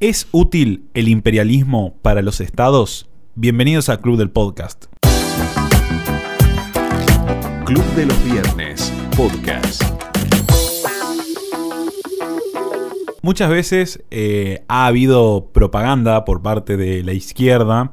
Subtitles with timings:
[0.00, 3.10] ¿Es útil el imperialismo para los estados?
[3.34, 4.86] Bienvenidos al Club del Podcast.
[7.66, 9.82] Club de los Viernes, podcast.
[13.20, 17.92] Muchas veces eh, ha habido propaganda por parte de la izquierda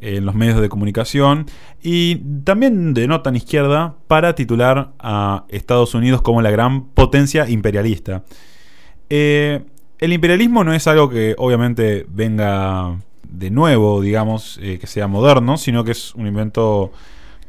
[0.00, 1.46] en los medios de comunicación
[1.82, 7.50] y también de no tan izquierda para titular a Estados Unidos como la gran potencia
[7.50, 8.22] imperialista.
[9.10, 9.64] Eh,
[9.98, 12.98] el imperialismo no es algo que obviamente venga
[13.28, 16.92] de nuevo, digamos, eh, que sea moderno, sino que es un invento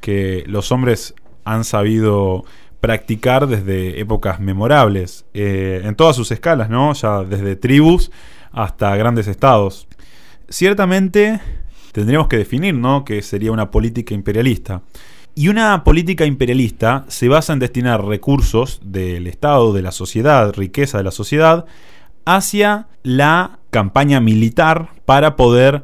[0.01, 1.13] que los hombres
[1.45, 2.45] han sabido
[2.81, 6.93] practicar desde épocas memorables, eh, en todas sus escalas, ¿no?
[6.93, 8.11] Ya desde tribus
[8.51, 9.87] hasta grandes estados.
[10.47, 11.39] Ciertamente
[11.91, 13.03] tendríamos que definir, ¿no?
[13.03, 14.81] Que sería una política imperialista.
[15.35, 20.97] Y una política imperialista se basa en destinar recursos del Estado, de la sociedad, riqueza
[20.97, 21.65] de la sociedad,
[22.25, 25.83] hacia la campaña militar para poder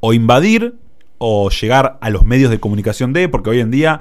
[0.00, 0.76] o invadir
[1.18, 4.00] o llegar a los medios de comunicación de, porque hoy en día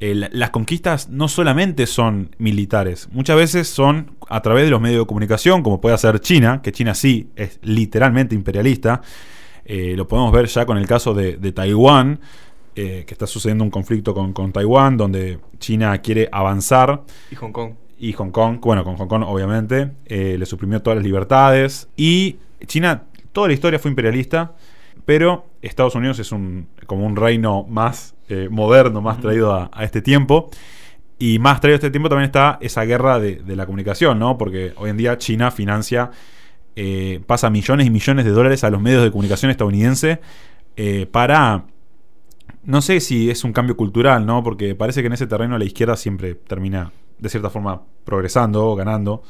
[0.00, 5.02] eh, las conquistas no solamente son militares, muchas veces son a través de los medios
[5.02, 9.00] de comunicación, como puede hacer China, que China sí es literalmente imperialista.
[9.64, 12.20] Eh, lo podemos ver ya con el caso de, Taiwán,
[12.76, 17.02] eh, que está sucediendo un conflicto con, Taiwán, donde China quiere avanzar.
[17.30, 17.72] Y Hong Kong.
[17.98, 21.88] Y Hong Kong, bueno, con Hong Kong obviamente, le suprimió todas las libertades.
[21.96, 24.54] Y China, toda la historia fue imperialista,
[25.04, 30.02] pero Estados Unidos es un, como un reino más eh, moderno, más traído a, este
[30.02, 30.50] tiempo.
[31.18, 34.38] Y más traído a este tiempo también está esa guerra de, la comunicación, ¿no?
[34.38, 36.10] Porque hoy en día China financia,
[36.76, 40.20] eh, pasa millones y millones de dólares a los medios de comunicación estadounidense
[40.76, 41.64] eh, para...
[42.64, 44.42] No sé si es un cambio cultural, ¿no?
[44.42, 48.76] Porque parece que en ese terreno la izquierda siempre termina, de cierta forma, progresando o
[48.76, 49.22] ganando.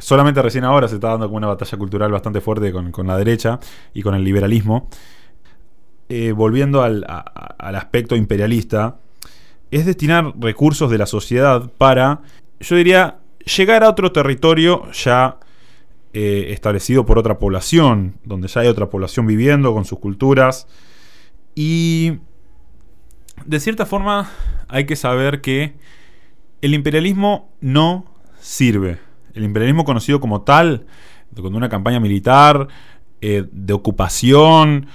[0.00, 3.16] solamente recién ahora se está dando como una batalla cultural bastante fuerte con, con la
[3.16, 3.58] derecha
[3.92, 4.88] y con el liberalismo.
[6.08, 7.04] Eh, volviendo al,
[7.58, 9.00] aspecto imperialista,
[9.72, 12.22] es destinar recursos de la sociedad para,
[12.60, 13.18] yo diría,
[13.56, 15.40] llegar a otro territorio ya
[16.12, 20.68] eh, establecido por otra población, donde ya hay otra población viviendo con sus culturas.
[21.56, 22.18] Y
[23.44, 24.30] de cierta forma
[24.68, 25.74] hay que saber que
[26.60, 28.06] el imperialismo no
[28.40, 28.98] sirve.
[29.34, 30.86] El imperialismo conocido como tal,
[31.34, 32.68] con una campaña militar,
[33.20, 34.86] eh, de ocupación,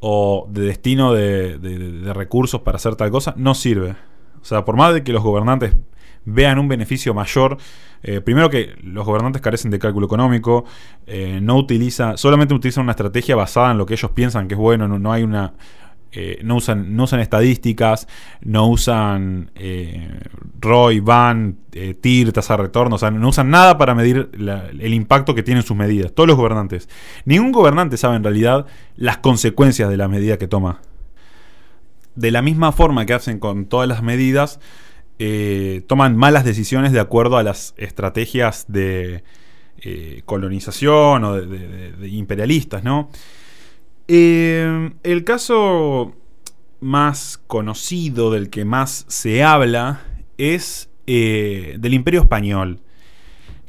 [0.00, 3.94] o de destino de, recursos para hacer tal cosa, no sirve.
[4.40, 5.76] O sea, por más de que los gobernantes
[6.24, 7.58] vean un beneficio mayor,
[8.02, 10.64] eh, primero que los gobernantes carecen de cálculo económico,
[11.06, 14.60] eh, no utiliza, solamente utilizan una estrategia basada en lo que ellos piensan que es
[14.60, 15.52] bueno, no hay una,
[16.12, 18.08] eh, no, usan, no usan estadísticas,
[18.40, 20.18] no usan eh,
[20.60, 24.94] ROI, VAN, eh, TIR, tasa de retorno, o sea, no usan nada para medir el
[24.94, 26.12] impacto que tienen sus medidas.
[26.12, 26.88] Todos los gobernantes.
[27.24, 28.66] Ningún gobernante sabe en realidad
[28.96, 30.80] las consecuencias de la medida que toma.
[32.16, 34.58] De la misma forma que hacen con todas las medidas,
[35.86, 39.22] toman malas decisiones de acuerdo a las estrategias de
[40.24, 43.10] colonización o de imperialistas, ¿no?
[44.12, 46.16] Eh, el caso
[46.80, 50.00] más conocido, del que más se habla,
[50.36, 52.80] es eh, del Imperio Español.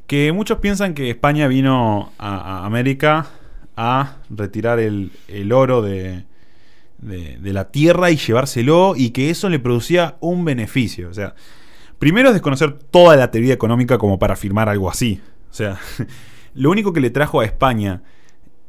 [0.08, 3.28] Que muchos piensan que España vino a, América
[3.78, 5.12] a retirar el,
[5.54, 6.26] oro de,
[7.04, 11.08] la tierra y llevárselo y que eso le producía un beneficio.
[11.10, 11.36] O sea,
[12.00, 15.22] primero es desconocer toda la teoría económica como para afirmar algo así.
[15.52, 15.78] O sea,
[16.56, 18.02] lo único que le trajo a España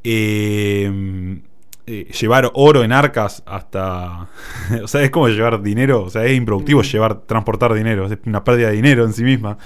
[0.05, 1.41] eh,
[1.85, 4.29] eh, llevar oro en arcas hasta.
[4.85, 6.05] o sea, es como llevar dinero.
[6.05, 8.07] O sea, es improductivo llevar, transportar dinero.
[8.07, 9.59] Es una pérdida de dinero en sí misma.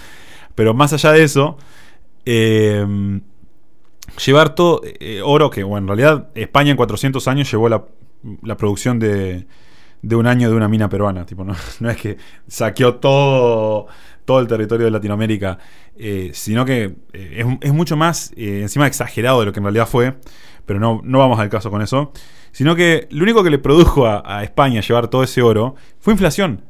[0.54, 1.58] Pero más allá de eso,
[2.24, 3.20] em,
[4.24, 7.84] llevar todo eh, oro, que bueno, en realidad España en 400 años llevó la,
[8.56, 9.46] producción de,
[10.00, 11.26] de, un año de una mina peruana.
[11.26, 12.16] Tipo, no, no es que
[12.48, 13.88] saqueó todo,
[14.24, 15.58] todo el territorio de Latinoamérica,
[15.98, 20.14] eh, sino que es, es, mucho más, encima exagerado de lo que en realidad fue
[20.66, 22.12] pero no, no vamos al caso con eso.
[22.52, 26.62] Sino que lo único que le produjo a, España llevar todo ese oro fue inflación.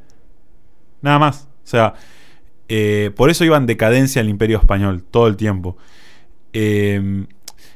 [1.01, 1.49] Nada más.
[1.63, 1.95] O sea,
[2.69, 5.77] eh, por eso iba en decadencia el imperio español todo el tiempo.
[6.53, 7.25] Eh,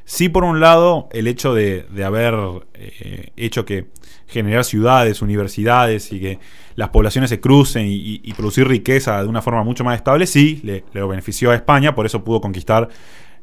[0.04, 2.34] sí, por un lado, el hecho de, haber
[2.74, 3.88] eh, hecho que
[4.26, 6.38] generar ciudades, universidades y que
[6.74, 10.84] las poblaciones se crucen y, producir riqueza de una forma mucho más estable, sí, le,
[10.92, 12.88] le, benefició a España, por eso pudo conquistar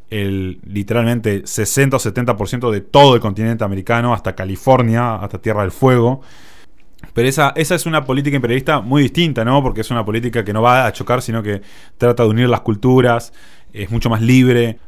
[0.09, 5.71] el literalmente 60 o 70% de todo el continente americano, hasta California, hasta Tierra del
[5.71, 6.21] Fuego.
[7.13, 9.63] Pero esa, esa es una política imperialista muy distinta, ¿no?
[9.63, 11.61] Porque es una política que no va a chocar, sino que
[11.97, 13.33] trata de unir las culturas,
[13.71, 14.79] es mucho más libre.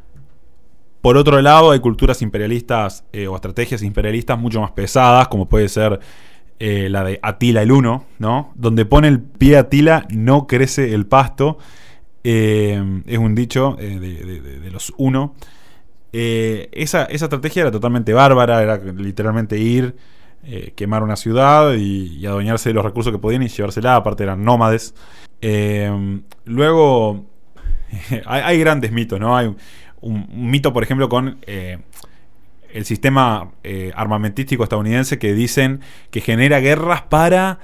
[1.00, 5.68] Por otro lado, hay culturas imperialistas eh, o estrategias imperialistas mucho más pesadas, como puede
[5.68, 6.00] ser
[6.58, 8.52] eh, la de Atila el Uno, ¿no?
[8.54, 11.58] Donde pone el pie Atila no crece el pasto.
[12.24, 15.34] Eh, es un dicho de, de, los Uno.
[16.12, 19.96] esa, esa estrategia era totalmente bárbara, era literalmente ir,
[20.76, 24.94] quemar una ciudad y, adueñarse de los recursos que podían y llevársela, aparte eran nómades.
[26.44, 27.26] luego,
[28.26, 29.36] hay, grandes mitos, ¿no?
[29.36, 29.54] Hay,
[30.02, 31.78] un, mito, por ejemplo, con eh,
[32.72, 35.80] el sistema eh, armamentístico estadounidense que dicen
[36.10, 37.60] que genera guerras para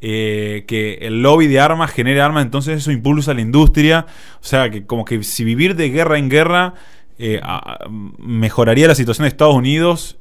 [0.00, 4.06] eh, que el lobby de armas genere armas, entonces eso impulsa la industria.
[4.40, 6.74] O sea, que como que si vivir de guerra en guerra
[8.18, 10.16] mejoraría la situación de Estados Unidos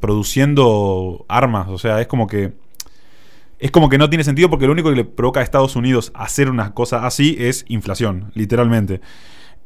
[0.00, 1.68] produciendo armas.
[1.68, 2.54] O sea, es como que...
[3.58, 6.12] Es como que no tiene sentido porque lo único que le provoca a Estados Unidos
[6.14, 9.00] hacer una cosa así es inflación, literalmente.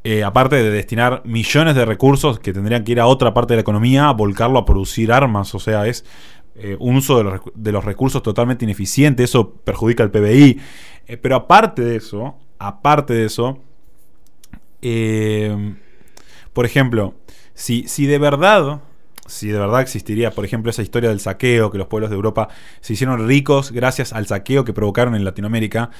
[0.04, 3.58] Eh, aparte de destinar millones de recursos que tendrían que ir a otra parte de
[3.58, 5.54] la economía, a volcarlo a producir armas.
[5.54, 6.04] O sea, es
[6.54, 7.18] eh, un uso
[7.54, 9.24] de los, recursos totalmente ineficiente.
[9.24, 10.60] Eso perjudica al PBI.
[11.06, 13.58] Eh, pero aparte de eso, aparte de eso,
[16.52, 17.14] por ejemplo,
[17.54, 18.80] si, si de verdad
[19.26, 22.48] si de verdad existiría, por ejemplo, esa historia del saqueo, que los pueblos de Europa
[22.80, 25.90] se hicieron ricos gracias al saqueo que provocaron en Latinoamérica,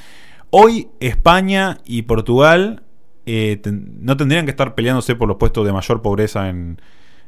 [0.51, 2.83] hoy España y Portugal
[3.25, 6.81] eh, no tendrían que estar peleándose por los puestos de mayor pobreza en,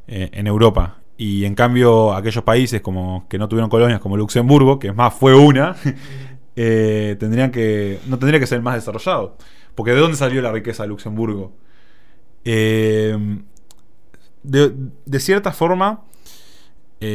[0.07, 0.99] eh, Europa.
[1.17, 5.15] Y en cambio, aquellos países como que no tuvieron colonias, como Luxemburgo, que es más
[5.15, 5.77] fue una,
[6.57, 8.01] eh, tendrían que.
[8.07, 9.37] no tendría que ser más desarrollado.
[9.75, 11.53] Porque ¿de dónde salió la riqueza de Luxemburgo?
[12.45, 13.01] de,
[15.19, 16.03] cierta forma,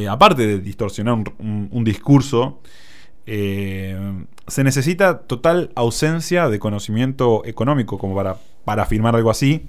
[0.09, 2.61] aparte de distorsionar un discurso,
[3.25, 8.37] se necesita total ausencia de conocimiento económico como para
[8.69, 9.65] para afirmar algo así,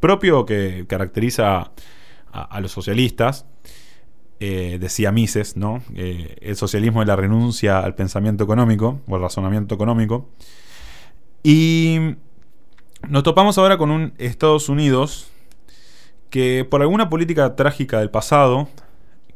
[0.00, 1.70] propio que caracteriza
[2.32, 3.46] a, los socialistas,
[4.40, 5.82] eh, decía Mises, ¿no?
[5.94, 10.28] Eh, el socialismo es la renuncia al pensamiento económico o al razonamiento económico.
[11.42, 12.16] Y
[13.08, 15.30] nos topamos ahora con un Estados Unidos
[16.30, 18.68] que por alguna política trágica del pasado,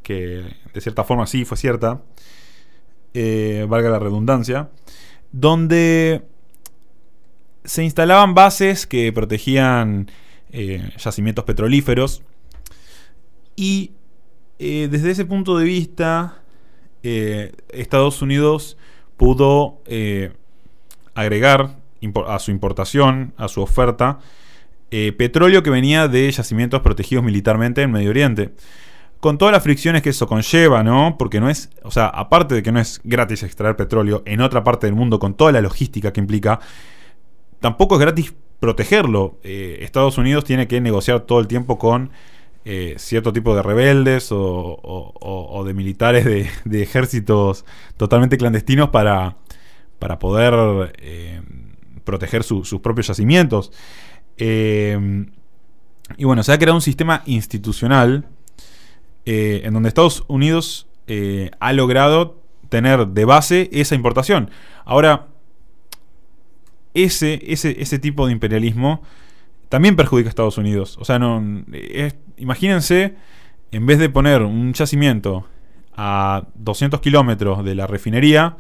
[0.03, 2.03] que de cierta forma sí fue cierta,
[3.15, 4.71] eh, valga la redundancia,
[5.33, 6.23] donde
[7.65, 10.11] se instalaban bases que protegían
[10.99, 12.23] yacimientos petrolíferos
[13.57, 13.93] y
[14.59, 16.43] eh, desde ese punto de vista
[17.03, 18.77] eh, Estados Unidos
[19.17, 19.81] pudo
[21.15, 21.77] agregar
[22.27, 24.19] a su importación, a su oferta,
[24.91, 28.53] petróleo que venía de yacimientos protegidos militarmente en Medio Oriente.
[29.21, 31.15] Con todas las fricciones que eso conlleva, ¿no?
[31.17, 34.65] Porque no es, o sea, aparte de que no es gratis extraer petróleo en otra
[34.65, 36.59] parte del mundo, con toda la logística que implica,
[37.61, 39.39] tampoco es gratis protegerlo.
[39.43, 42.11] Eh, Estados Unidos tiene que negociar todo el tiempo con
[42.65, 47.65] eh, cierto tipo de rebeldes o, de militares de, ejércitos
[47.97, 49.37] totalmente clandestinos para,
[49.99, 51.43] para poder eh,
[52.05, 53.73] proteger sus propios yacimientos.
[54.39, 58.27] y bueno, se ha creado un sistema institucional
[59.25, 60.89] en donde Estados Unidos
[61.61, 64.51] ha logrado tener de base esa importación.
[64.85, 65.29] Ahora,
[66.95, 69.03] ese, ese, ese tipo de imperialismo
[69.73, 70.99] también perjudica a Estados Unidos.
[71.01, 71.43] O sea, no,
[72.37, 73.15] imagínense,
[73.71, 75.47] en vez de poner un yacimiento
[75.97, 78.59] a 200 kilómetros de la refinería,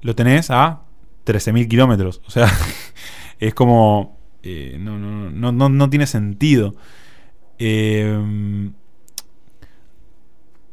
[0.00, 0.84] lo tenés a
[1.26, 2.22] 13.000 kilómetros.
[2.26, 2.50] O sea,
[3.40, 4.16] es como...
[4.42, 6.74] Eh, no, no, no, no, tiene sentido.
[7.58, 8.70] Eh,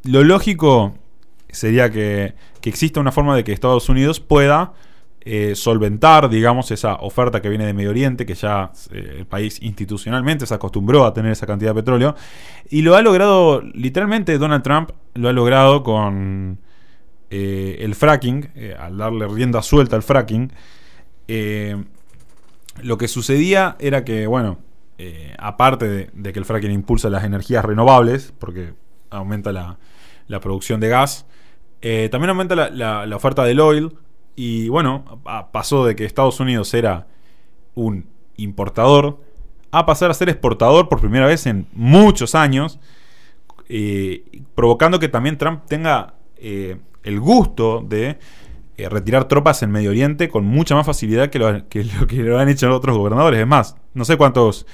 [0.06, 0.96] lo lógico
[1.50, 4.72] sería que, que exista una forma de que Estados Unidos pueda
[5.28, 9.60] eh, solventar, digamos, esa oferta que viene de Medio Oriente, que ya eh, el país
[9.60, 12.16] institucionalmente se acostumbró a tener esa cantidad de petróleo.
[12.70, 16.60] Y lo ha logrado, literalmente, Donald Trump lo ha logrado con
[17.32, 20.52] eh, el fracking, al darle rienda suelta al fracking.
[22.84, 24.60] lo que sucedía era que, bueno,
[25.40, 28.74] aparte de, que el fracking impulsa las energías renovables, porque
[29.10, 29.80] aumenta la,
[30.40, 31.26] producción de gas,
[32.12, 33.92] también aumenta la, la oferta del oil,
[34.36, 37.08] y bueno, pasó de que Estados Unidos era
[37.74, 39.20] un importador
[39.72, 42.80] a pasar a ser exportador por primera vez en muchos años,
[43.68, 44.24] eh,
[44.56, 48.18] provocando que también Trump tenga eh, el gusto de
[48.78, 52.50] eh, retirar tropas en Medio Oriente con mucha más facilidad que lo, que lo, han
[52.50, 53.40] hecho otros gobernadores.
[53.40, 54.66] Es más, no sé cuántos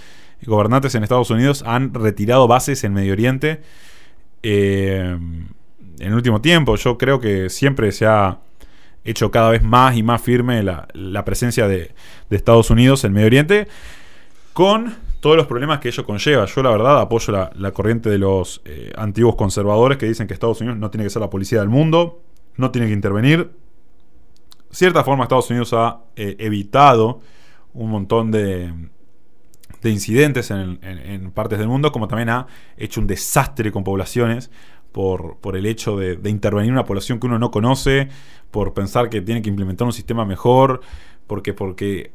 [0.46, 3.62] gobernantes en Estados Unidos han retirado bases en Medio Oriente
[4.44, 5.48] en
[6.00, 6.76] el último tiempo.
[6.76, 8.40] Yo creo que siempre se ha
[9.04, 11.94] hecho cada vez más y más firme la, presencia de,
[12.30, 13.68] Estados Unidos en Medio Oriente,
[14.54, 16.46] con todos los problemas que ello conlleva.
[16.46, 20.34] Yo, la verdad, apoyo la, la corriente de los eh, antiguos conservadores que dicen que
[20.34, 22.22] Estados Unidos no tiene que ser la policía del mundo,
[22.58, 23.52] no tiene que intervenir.
[24.72, 27.22] Cierta forma, Estados Unidos ha eh, evitado
[27.74, 28.74] un montón de,
[29.82, 33.84] de incidentes en, en- en partes del mundo, como también ha hecho un desastre con
[33.84, 34.50] poblaciones
[34.92, 38.10] por, por el hecho de, intervenir en una población que uno no conoce,
[38.52, 40.82] por pensar que tiene que implementar un sistema mejor,
[41.28, 42.12] porque, porque,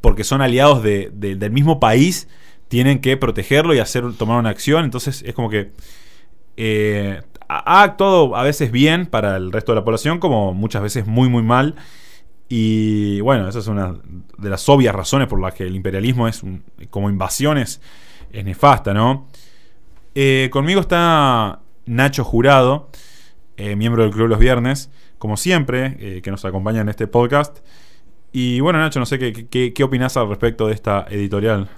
[0.00, 2.28] porque son aliados de- de- del mismo país,
[2.68, 4.84] tienen que protegerlo y hacer tomar una acción.
[4.84, 5.72] Entonces es como que
[6.56, 11.06] eh, ha actuado a veces bien para el resto de la población, como muchas veces
[11.06, 11.76] muy, muy mal.
[12.48, 13.94] Y bueno, esa es una
[14.38, 16.42] de las obvias razones por las que el imperialismo es
[16.90, 17.80] como invasiones
[18.32, 19.26] es nefasta, ¿no?
[20.14, 22.90] Eh, conmigo está Nacho Jurado,
[23.56, 27.58] eh, miembro del Club Los Viernes, como siempre, eh, que nos acompaña en este podcast.
[28.30, 31.68] Y bueno, Nacho, no sé qué, qué, qué opinás al respecto de esta editorial.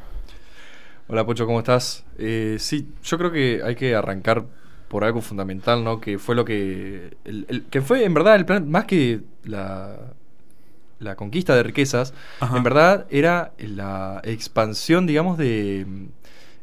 [1.08, 2.04] Hola Pocho, ¿cómo estás?
[2.18, 4.44] Eh, sí, yo creo que hay que arrancar
[4.88, 6.00] por algo fundamental, ¿no?
[6.00, 7.16] Que fue lo que...
[7.24, 9.96] el- el- que fue en verdad el plan, más que la,
[10.98, 12.56] la conquista de riquezas, Ajá.
[12.56, 15.86] en verdad era la expansión, digamos, de,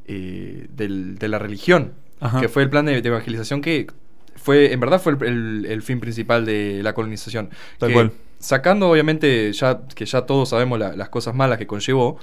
[0.06, 2.40] eh, del- de la religión, Ajá.
[2.42, 3.88] que fue el plan de, de evangelización que
[4.36, 7.50] fue, en verdad fue el, el- el fin principal de la colonización.
[7.80, 8.12] Tal Que, cual.
[8.40, 12.20] Sacando, obviamente, ya que ya todos sabemos la- las cosas malas que conllevó,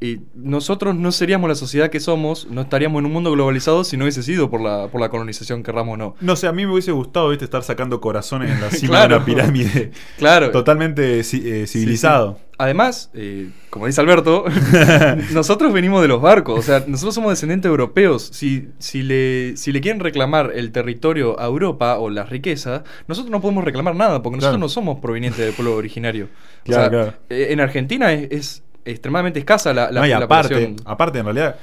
[0.00, 3.96] y nosotros no seríamos la sociedad que somos, no estaríamos en un mundo globalizado si
[3.96, 6.14] no hubiese sido por la, por la colonización, querramos o no.
[6.20, 9.08] No sé, a mí me hubiese gustado ¿viste, estar sacando corazones en la cima Claro.
[9.08, 9.90] de una pirámide.
[10.18, 10.50] Claro.
[10.52, 12.36] Totalmente eh, civilizado.
[12.38, 12.44] sí.
[12.60, 14.44] Además, eh, como dice Alberto,
[15.32, 18.30] nosotros venimos de los barcos, o sea, nosotros somos descendientes europeos.
[18.32, 23.30] Si, si, le, si le quieren reclamar el territorio a Europa o las riquezas, nosotros
[23.30, 24.58] no podemos reclamar nada, porque nosotros Claro.
[24.64, 26.26] no somos provenientes del pueblo originario.
[26.62, 30.16] O Claro, sea, eh, en Argentina es, es extremadamente escasa la, la, No, y la
[30.18, 30.76] aparte, población.
[30.84, 31.56] aparte, en realidad,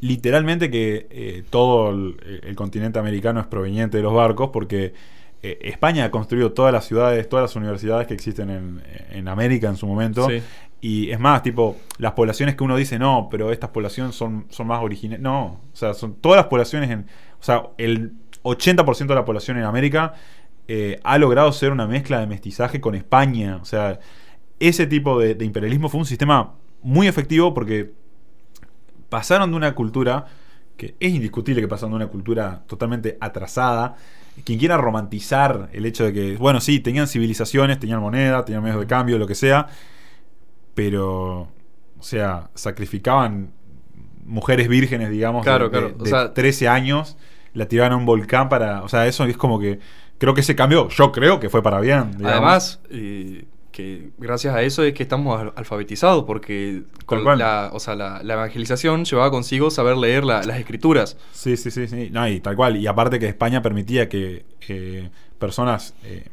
[0.00, 4.94] literalmente que eh, todo el, el continente americano es proveniente de los barcos porque
[5.42, 9.68] eh, España ha construido todas las ciudades, todas las universidades que existen en, en América
[9.68, 10.28] en su momento.
[10.28, 10.42] Sí.
[10.80, 14.66] Y es más, tipo, las poblaciones que uno dice, no, pero estas poblaciones son, son
[14.66, 15.22] más originales.
[15.22, 17.06] No, o sea, son todas las poblaciones en.
[17.40, 20.14] O sea, el 80% de la población en América
[20.66, 23.58] eh, ha logrado ser una mezcla de mestizaje con España.
[23.62, 24.00] O sea,
[24.68, 27.92] ese tipo de, de imperialismo fue un sistema muy efectivo porque
[29.08, 30.26] pasaron de una cultura
[30.76, 33.96] que es indiscutible que pasaron de una cultura totalmente atrasada.
[34.44, 38.80] Quien quiera romantizar el hecho de que, bueno, sí, tenían civilizaciones, tenían moneda, tenían medios
[38.80, 39.66] de cambio, lo que sea,
[40.74, 41.40] pero,
[41.98, 43.50] o sea, sacrificaban
[44.24, 47.16] mujeres vírgenes, digamos, Claro, de, claro, de- o de sea- 13 años,
[47.52, 49.80] la tiraban a un volcán para, o sea, eso es como que,
[50.18, 52.12] creo que se cambió, yo creo que fue para bien.
[52.12, 52.32] digamos.
[52.32, 52.80] Además,
[53.72, 58.22] que gracias a eso es que estamos al- alfabetizados, porque con la, o sea, la,
[58.22, 61.16] la evangelización llevaba consigo saber leer la- las escrituras.
[61.32, 62.10] Sí, sí, sí, sí.
[62.12, 62.76] No, y tal cual.
[62.76, 66.26] Y aparte que España permitía que eh, personas eh,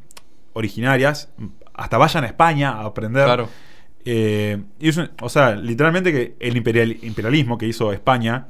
[0.53, 1.29] originarias
[1.73, 3.23] hasta vayan a España a aprender.
[3.25, 3.49] Claro.
[4.05, 4.89] Eh, y
[5.21, 8.47] o sea, literalmente que el imperial- imperialismo que hizo España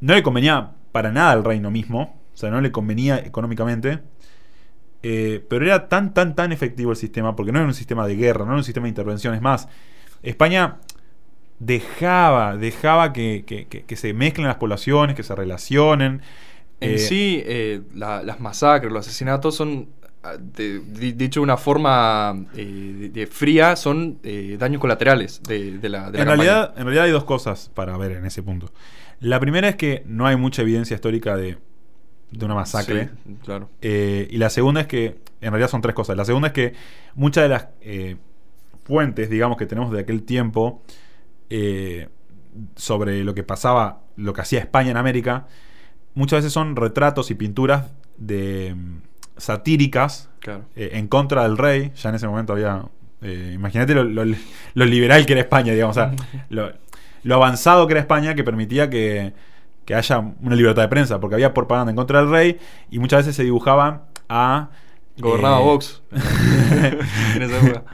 [0.00, 2.20] no le convenía para nada al reino mismo.
[2.34, 4.00] O sea, no le convenía económicamente.
[5.08, 8.16] Eh, pero era tan, tan, tan efectivo el sistema, porque no era un sistema de
[8.16, 9.34] guerra, no era un sistema de intervención.
[9.34, 9.68] Es más,
[10.22, 10.78] España
[11.58, 16.22] dejaba, dejaba que, que- que- que se mezclen las poblaciones, que se relacionen.
[16.80, 19.88] En Eh, sí, eh, la- las masacres, los asesinatos son,
[20.22, 24.18] ah, de- di- dicho de una forma eh, de, de fría, son
[24.58, 26.34] daños colaterales de, de la, de la en, campaña.
[26.42, 28.70] realidad, en realidad hay dos cosas para ver en ese punto.
[29.20, 31.56] La primera es que no hay mucha evidencia histórica de,
[32.30, 33.10] de una masacre.
[33.24, 33.68] Sí, claro.
[33.82, 36.16] Eh, y la segunda es que, en realidad son tres cosas.
[36.16, 36.74] La segunda es que
[37.14, 38.16] muchas de las eh,
[38.84, 40.82] fuentes, digamos, que tenemos de aquel tiempo
[41.50, 42.08] eh,
[42.74, 45.46] sobre lo que pasaba, lo que hacía España en América,
[46.14, 48.96] muchas veces son retratos y pinturas de mm,
[49.36, 50.64] satíricas Claro.
[50.76, 51.92] eh, en contra del rey.
[51.96, 52.82] Ya en ese momento había.
[53.22, 54.24] eh, imagínate lo, lo-
[54.74, 55.96] lo liberal que era España, digamos.
[55.96, 56.12] O sea,
[56.48, 56.72] lo,
[57.22, 59.32] lo avanzado que era España que permitía que,
[59.86, 62.58] que haya una libertad de prensa, porque había propaganda en contra del rey
[62.90, 64.68] y muchas veces se dibujaban a.
[65.18, 66.02] Gobernaba eh, Vox
[67.36, 67.84] en esa época.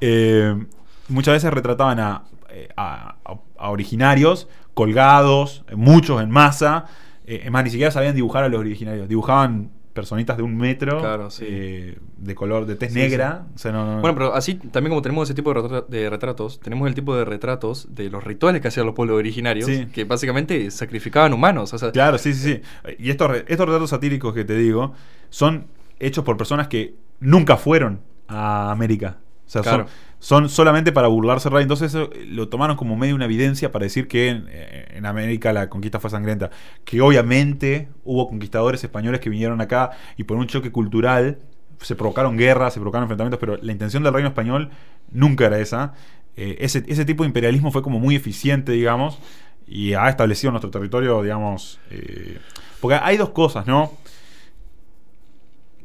[0.00, 0.64] eh,
[1.08, 6.86] muchas veces retrataban a, eh, a- a- a originarios colgados, muchos en masa.
[7.26, 9.08] Eh, es más, ni siquiera sabían dibujar a los originarios.
[9.08, 11.44] Dibujaban personitas de un metro, Claro, sí.
[11.48, 13.46] eh, de color, de tez Sí, negra.
[13.54, 16.08] O sea, no- no- Bueno, pero así también como tenemos ese tipo de, retra- de
[16.10, 20.04] retratos, tenemos el tipo de retratos de los rituales que hacían los pueblos originarios, que
[20.04, 21.72] básicamente sacrificaban humanos.
[21.74, 22.92] O sea, Claro, sí, sí, sí.
[22.98, 24.94] Y estos, re- estos retratos satíricos que te digo
[25.28, 25.66] son
[25.98, 29.18] hechos por personas que nunca fueron a América.
[29.50, 29.86] O sea, Claro.
[29.86, 29.90] son
[30.20, 31.62] son solamente para burlarse del rey.
[31.62, 35.68] Entonces eso lo tomaron como medio una evidencia para decir que en, en América la
[35.68, 36.50] conquista fue sangrienta.
[36.84, 41.38] Que obviamente hubo conquistadores españoles que vinieron acá y por un choque cultural
[41.80, 44.70] se provocaron guerras, se provocaron enfrentamientos, pero la intención del reino español
[45.10, 45.94] nunca era esa.
[46.36, 49.18] Eh, ese, ese tipo de imperialismo fue como muy eficiente, digamos,
[49.66, 51.80] y ha establecido nuestro territorio, digamos...
[51.90, 52.38] eh,
[52.80, 53.92] porque hay dos cosas, ¿no?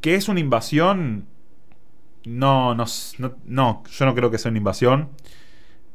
[0.01, 1.25] Que es una invasión...
[2.25, 2.85] No, no,
[3.19, 5.09] no, no, yo no creo que sea una invasión.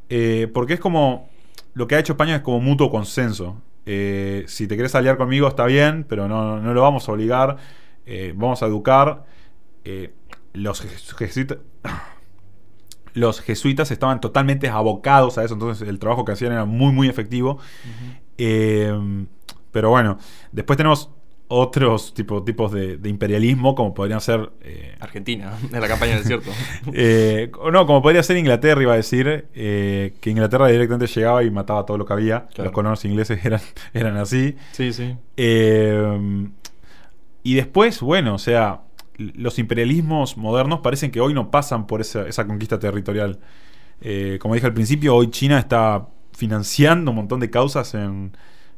[0.09, 1.29] Eh, porque es como...
[1.75, 3.61] Lo que ha hecho España es como mutuo consenso.
[3.87, 7.57] Eh, si te querés aliar conmigo está bien, pero no, no lo vamos a obligar.
[8.07, 9.25] Eh, vamos a educar.
[10.53, 11.59] Los jes- jesuitas...
[13.13, 17.09] Los jesuitas estaban totalmente abocados a eso, entonces el trabajo que hacían era muy, muy
[17.09, 17.59] efectivo.
[18.37, 20.19] Pero bueno,
[20.53, 21.11] después tenemos
[21.53, 24.53] otros tipo, tipos de, de imperialismo, como podrían ser.
[24.63, 26.53] eh, Argentina, en la campaña del desierto.
[26.95, 31.51] eh, no, como podría ser Inglaterra, iba a decir, eh, que Inglaterra directamente llegaba y
[31.51, 32.47] mataba todo lo que había.
[32.47, 32.65] Claro.
[32.67, 33.61] Los colonos ingleses eran,
[33.93, 34.57] eran así.
[34.71, 35.17] sí, sí.
[35.37, 36.49] Eh,
[37.43, 38.83] y después, bueno, o sea,
[39.17, 43.41] los imperialismos modernos parecen que hoy no pasan por esa, esa conquista territorial.
[44.39, 48.33] Como dije al principio, hoy China está financiando un montón de causas en,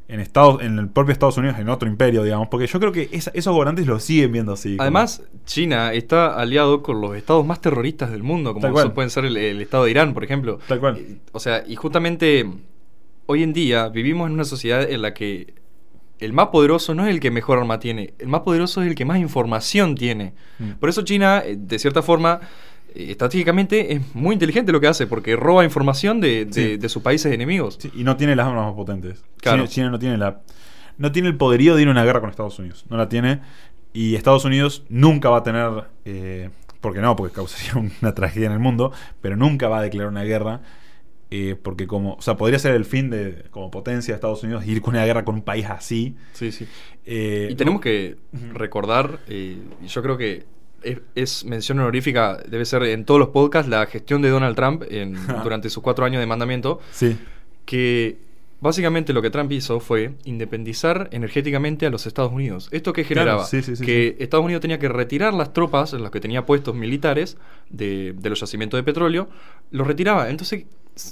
[0.07, 3.09] en, Estados, en el propio Estados Unidos, en otro imperio, digamos, porque yo creo que
[3.11, 4.71] esa- esos gobernantes lo siguen viendo así.
[4.75, 9.09] como- Además, China está aliado con los estados más terroristas del mundo, como eso pueden
[9.09, 10.59] ser el, el estado de Irán, por ejemplo.
[10.67, 10.97] Tal cual.
[10.97, 12.45] Eh, O sea, y justamente
[13.25, 15.53] hoy en día vivimos en una sociedad en la que
[16.19, 18.95] el más poderoso no es el que mejor arma tiene, el más poderoso es el
[18.95, 20.33] que más información tiene.
[20.59, 20.71] Mm.
[20.79, 22.39] Por eso China, eh, de cierta forma,
[22.95, 26.77] estratégicamente es muy inteligente lo que hace, porque roba información de, de- Sí.
[26.77, 27.77] de sus países enemigos.
[27.79, 29.23] Sí, y no tiene las armas más potentes.
[29.41, 29.59] Claro.
[29.63, 30.41] China, China no tiene la
[30.97, 32.85] no tiene el poderío de ir a una guerra con Estados Unidos.
[32.89, 33.41] No la tiene.
[33.93, 35.85] Y Estados Unidos nunca va a tener.
[36.05, 36.49] eh,
[36.81, 38.91] porque no, porque causaría una tragedia en el mundo.
[39.21, 40.61] Pero nunca va a declarar una guerra.
[41.31, 42.13] eh, porque como.
[42.13, 43.45] O sea, podría ser el fin de.
[43.49, 46.15] como potencia de Estados Unidos ir con una guerra con un país así.
[46.33, 46.67] Sí, sí.
[47.05, 48.17] eh, Y tenemos que
[48.53, 49.57] recordar, eh,
[49.87, 50.45] yo creo que
[50.83, 54.83] es, es mención honorífica, debe ser en todos los podcasts, la gestión de Donald Trump
[54.89, 57.17] en- durante sus cuatro años de mandamiento, Sí.
[57.65, 58.17] que
[58.61, 62.69] básicamente lo que Trump hizo fue independizar energéticamente a los Estados Unidos.
[62.71, 63.45] ¿Esto qué Claro, generaba?
[63.45, 66.45] sí, sí, sí, que Estados Unidos tenía que retirar las tropas en las que tenía
[66.45, 67.37] puestos militares
[67.69, 69.27] de, de los yacimientos de petróleo,
[69.71, 70.29] los retiraba.
[70.29, 70.65] Entonces,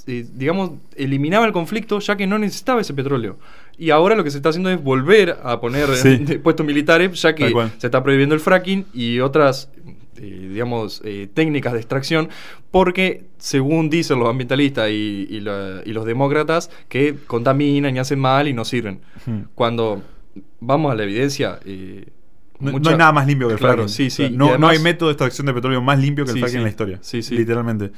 [0.07, 3.37] eh, digamos, eliminaba el conflicto ya que no necesitaba ese petróleo.
[3.77, 5.95] Y ahora lo que se está haciendo es volver a poner eh,
[6.27, 6.37] Sí.
[6.37, 9.69] puestos militares, ya que se está prohibiendo el fracking y otras,
[10.17, 12.29] eh, digamos, eh, técnicas de extracción,
[12.69, 18.19] porque según dicen los ambientalistas y, y la- y los demócratas, que contaminan y hacen
[18.19, 18.99] mal y no sirven.
[19.25, 19.45] Ujú.
[19.55, 20.03] Cuando
[20.59, 21.59] vamos a la evidencia...
[21.65, 22.05] eh,
[22.59, 23.89] No, hay nada más limpio que el Claro, fracking.
[23.89, 26.31] sí, O sea, sí, y no, hay método de extracción de petróleo más limpio que
[26.31, 26.99] el Sí, fracking en la historia.
[27.31, 27.91] Literalmente.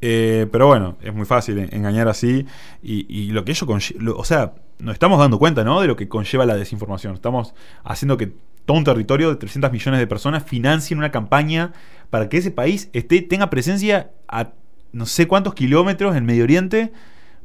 [0.00, 2.46] Eh, pero bueno, es muy fácil en- engañar así.
[2.82, 4.12] Y, y lo que ello conlleva.
[4.16, 5.80] O sea, nos estamos dando cuenta, ¿no?
[5.80, 7.14] De lo que conlleva la desinformación.
[7.14, 7.54] Estamos
[7.84, 8.32] haciendo que
[8.66, 11.72] todo un territorio de 300 millones de personas financien una campaña
[12.10, 14.50] para que ese país esté, tenga presencia a
[14.92, 16.92] no sé cuántos kilómetros en Medio Oriente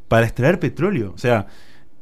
[0.08, 1.12] para extraer petróleo.
[1.16, 1.48] O sea,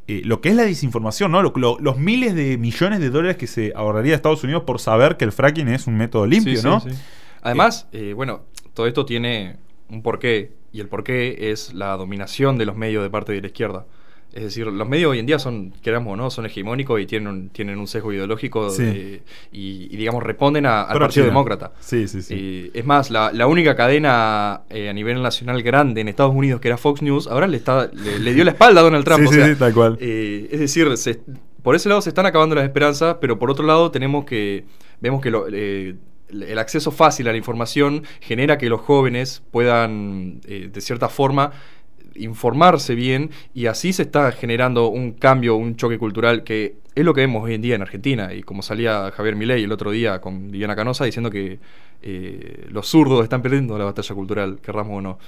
[0.07, 1.43] eh, lo que es la desinformación, ¿no?
[1.43, 5.17] Lo- lo- los miles de millones de dólares que se ahorraría Estados Unidos por saber
[5.17, 6.79] que el fracking es un método limpio, Sí, sí, ¿no?
[6.79, 6.89] sí.
[7.41, 8.41] Además, eh, bueno,
[8.73, 9.57] todo esto tiene
[9.89, 13.47] un porqué, y el porqué es la dominación de los medios de parte de la
[13.47, 13.85] izquierda.
[14.31, 17.27] Es decir, los medios hoy en día son, queramos o no, son hegemónicos y tienen
[17.29, 18.83] un, tienen un sesgo ideológico Sí.
[18.83, 19.21] de-
[19.51, 21.33] y, y, digamos, responden a- al Pro Partido China.
[21.33, 21.71] Demócrata.
[21.79, 22.35] Sí, sí, sí.
[22.37, 26.61] Eh, es más, la, la única cadena eh, a nivel nacional grande en Estados Unidos,
[26.61, 29.21] que era Fox News, ahora le, está, le, le dio la espalda a Donald Trump.
[29.21, 29.97] Sí, o sí, sea, sí, tal cual.
[29.99, 31.21] eh, es decir, se-
[31.63, 34.63] por ese lado se están acabando las esperanzas, pero por otro lado tenemos que
[35.01, 35.95] vemos que lo- eh,
[36.29, 41.51] el acceso fácil a la información genera que los jóvenes puedan, eh, de cierta forma,
[42.15, 47.13] informarse bien y así se está generando un cambio, un choque cultural que es lo
[47.13, 50.19] que vemos hoy en día en Argentina y como salía Javier Milei el otro día
[50.19, 51.59] con Viviana Canosa diciendo que
[52.01, 55.19] eh, los zurdos están perdiendo la batalla cultural, querramos o no,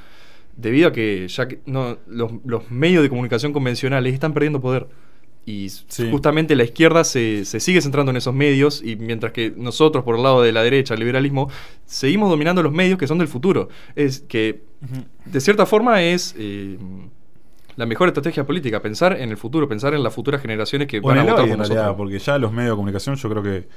[0.55, 4.87] debido a que ya que no, los medios de comunicación convencionales están perdiendo poder.
[5.45, 6.07] Y Sí.
[6.11, 10.15] justamente la izquierda se, se sigue centrando en esos medios y mientras que nosotros por
[10.15, 11.49] el lado de la derecha, el liberalismo,
[11.85, 13.67] seguimos dominando los medios que son del futuro.
[13.95, 14.61] Es que
[15.25, 16.77] de cierta forma es eh,
[17.75, 21.17] la mejor estrategia política, pensar en el futuro, pensar en las futuras generaciones que van
[21.17, 21.95] a votar por realidad, nosotros.
[21.97, 23.67] porque ya los medios de comunicación, yo creo que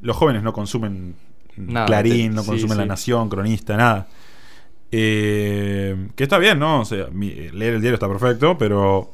[0.00, 1.14] los jóvenes no consumen
[1.56, 2.88] Nada, Clarín, te- no sí, consumen La sí.
[2.88, 4.08] Nación, Cronista, nada.
[4.90, 6.80] Eh, que está bien, ¿no?
[6.80, 9.12] O sea, leer el diario está perfecto, pero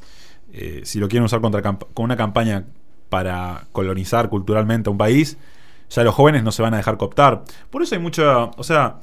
[0.53, 2.65] eh, si lo quieren usar contra con una campaña
[3.09, 5.37] para colonizar culturalmente a un país,
[5.89, 7.43] ya los jóvenes no se van a dejar cooptar.
[7.69, 8.45] Por eso hay mucha.
[8.45, 8.99] O sea,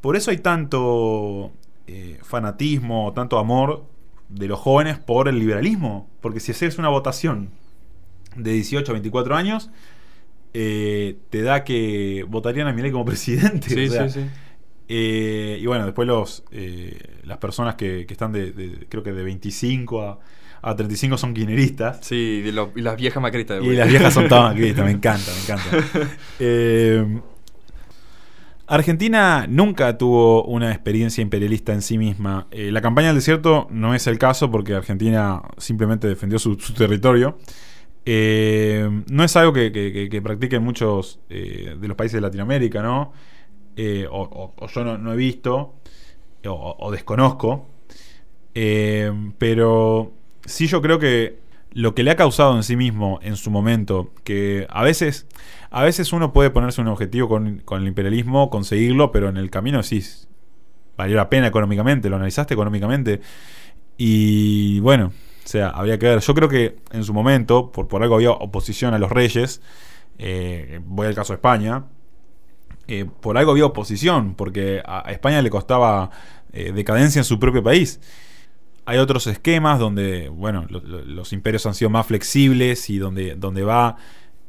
[0.00, 1.52] por eso hay tanto.
[1.86, 3.84] eh, fanatismo, tanto amor
[4.30, 6.08] de los jóvenes por el liberalismo.
[6.22, 7.50] Porque si haces una votación
[8.36, 9.70] de 18 a 24 años,
[10.54, 13.68] eh, te da que votarían a Milei como presidente.
[13.68, 14.26] Sí, o sea, sí, sí.
[14.88, 16.44] eh, y bueno, después los
[17.24, 20.18] las personas que, que están de, de- creo que de 25 a,
[20.66, 21.98] a 35 son kirchneristas.
[22.02, 23.60] Sí, lo- y las viejas macritas.
[23.60, 26.08] de Y las viejas son todas macristas, me encanta, me encanta.
[26.40, 27.20] Eh,
[28.66, 32.46] Argentina nunca tuvo una experiencia imperialista en sí misma.
[32.50, 36.72] Eh, la campaña del desierto no es el caso porque Argentina simplemente defendió su, su
[36.72, 37.36] territorio.
[38.06, 42.20] Eh, no es algo que, que- que- que practiquen muchos eh, de los países de
[42.22, 43.12] Latinoamérica, ¿no?
[44.10, 45.74] O, o- o yo no, no he visto
[46.46, 47.68] o, o desconozco.
[49.38, 50.12] Pero
[50.44, 51.38] sí yo creo que
[51.72, 55.26] lo que le ha causado en sí mismo en su momento, que a veces,
[55.70, 59.50] a veces uno puede ponerse un objetivo con, con el imperialismo, conseguirlo, pero en el
[59.50, 60.02] camino sí
[60.96, 63.20] valió la pena económicamente, lo analizaste económicamente.
[63.96, 65.12] Y bueno,
[65.44, 66.20] o sea, habría que ver.
[66.20, 69.60] Yo creo que en su momento, por, por algo había oposición a los reyes,
[70.18, 71.84] eh, voy al caso de España,
[72.86, 76.10] eh, por algo había oposición, porque a, España le costaba
[76.52, 78.00] eh, decadencia en su propio país.
[78.86, 83.34] Hay otros esquemas donde, bueno, lo- lo- los imperios han sido más flexibles y donde,
[83.34, 83.96] donde va,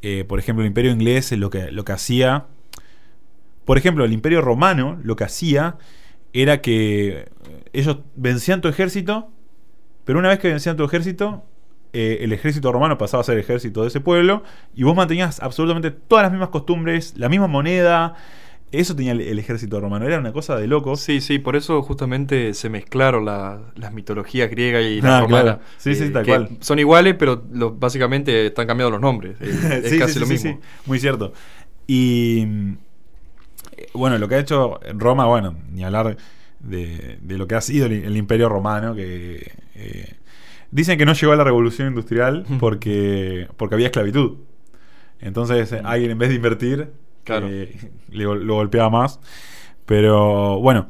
[0.01, 2.45] eh, por ejemplo, el imperio inglés lo que, lo que hacía,
[3.65, 5.77] por ejemplo, el imperio romano lo que hacía
[6.33, 7.29] era que
[7.73, 9.29] ellos vencían tu ejército,
[10.03, 11.43] pero una vez que vencían tu ejército,
[11.93, 14.43] eh, el ejército romano pasaba a ser el ejército de ese pueblo
[14.75, 18.15] y vos mantenías absolutamente todas las mismas costumbres, la misma moneda.
[18.71, 20.99] Eso tenía el, el ejército romano, era una cosa de locos.
[20.99, 25.43] Sí, sí, por eso justamente se mezclaron la- las mitologías griega y la Ah, romana.
[25.43, 25.59] claro.
[25.77, 26.49] Sí, sí, tal que cual.
[26.59, 29.37] Son iguales, pero lo- básicamente están cambiados los nombres.
[29.41, 30.59] Eh, Es, casi sí, lo sí, mismo.
[30.61, 31.31] sí, muy cierto.
[31.87, 32.73] Y mm,
[33.77, 36.17] eh, bueno, lo que ha hecho Roma, bueno, ni hablar
[36.59, 40.13] de, de lo que ha sido el, el imperio romano, que eh,
[40.71, 44.37] dicen que no llegó a la revolución industrial porque, porque había esclavitud.
[45.21, 46.89] Entonces eh, alguien en vez de invertir,
[47.25, 47.47] Claro.
[47.49, 47.75] eh,
[48.11, 49.19] lo golpeaba más.
[49.85, 50.89] Pero bueno,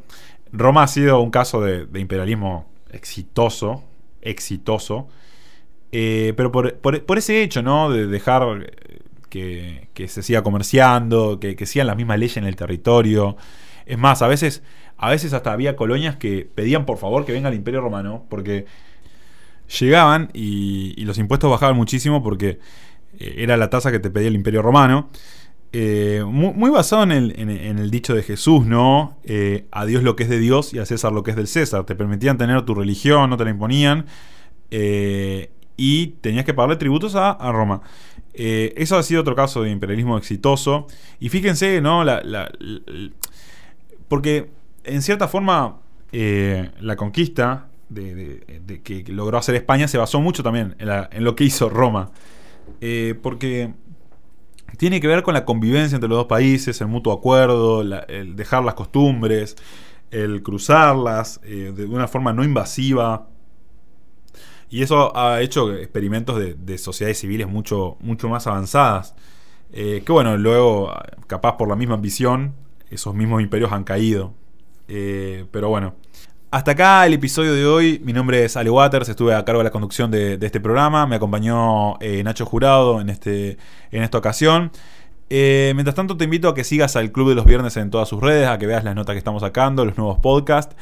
[0.51, 3.83] Roma ha sido un caso de, imperialismo exitoso,
[4.21, 5.07] exitoso.
[5.91, 7.89] Eh, pero por, por- por ese hecho, ¿no?
[7.89, 8.73] De dejar
[9.29, 13.37] que, se siga comerciando, que, que sigan las mismas leyes en el territorio.
[13.85, 14.63] Es más, a veces,
[14.97, 18.65] a veces hasta había colonias que pedían por favor que venga el Imperio Romano, porque
[19.79, 22.59] llegaban y, y los impuestos bajaban muchísimo porque
[23.19, 25.09] eh, era la tasa que te pedía el Imperio Romano.
[25.77, 29.17] Eh, muy, basado en el, dicho de Jesús, ¿no?
[29.25, 31.47] Eh, a Dios lo que es de Dios y a César lo que es del
[31.47, 31.83] César.
[31.83, 34.05] Te permitían tener tu religión, no te la imponían.
[34.71, 37.81] eh, y tenías que pagarle tributos a, Roma.
[38.33, 40.87] Eso ha sido otro caso de imperialismo exitoso.
[41.19, 42.05] Y fíjense, ¿no?
[44.07, 44.49] Porque
[44.85, 45.79] en cierta forma
[46.13, 51.67] la conquista de, que logró hacer España se basó mucho también en, lo que hizo
[51.67, 52.11] Roma.
[53.21, 53.73] Porque
[54.75, 58.63] tiene que ver con la convivencia entre los dos países, el mutuo acuerdo, el dejar
[58.63, 59.55] las costumbres,
[60.11, 63.27] el cruzarlas eh, de una forma no invasiva.
[64.69, 69.15] Y eso ha hecho experimentos de, de sociedades civiles mucho, mucho más avanzadas.
[69.71, 70.93] Eh, que bueno, luego,
[71.27, 72.55] capaz por la misma ambición,
[72.89, 74.33] esos mismos imperios han caído.
[74.87, 75.95] Eh, pero bueno.
[76.55, 78.01] Hasta acá el episodio de hoy.
[78.05, 81.05] Mi nombre es Ale Waters, estuve a cargo de la conducción de, este programa.
[81.05, 83.57] Me acompañó eh, Nacho Jurado en, este,
[83.91, 84.71] en esta ocasión.
[85.29, 88.07] Eh, mientras tanto, te invito a que sigas al Club de los Viernes en todas
[88.07, 90.77] sus redes, a que veas las notas que estamos sacando, los nuevos podcasts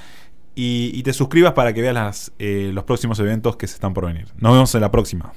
[0.56, 4.28] y, te suscribas para que veas eh, los próximos eventos que se están por venir.
[4.38, 5.34] Nos vemos en la próxima.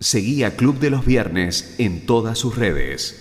[0.00, 3.12] Seguí a Club de los Viernes en todas sus redes.